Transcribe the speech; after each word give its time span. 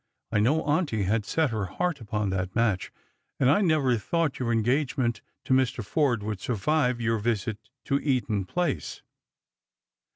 I 0.31 0.39
know 0.39 0.63
auntie 0.63 1.03
had 1.03 1.27
set 1.27 1.51
her 1.51 1.65
heart 1.67 2.01
upon 2.01 2.31
that 2.31 2.55
match, 2.55 2.91
and 3.39 3.51
I 3.51 3.61
never 3.61 3.97
thought 3.99 4.39
your 4.39 4.51
engagement 4.51 5.21
to 5.45 5.53
Mr. 5.53 5.85
Forde 5.85 6.23
would 6.23 6.41
survive 6.41 6.99
your 6.99 7.19
visit 7.19 7.69
to 7.85 7.99
Eaton 7.99 8.45
place." 8.45 9.03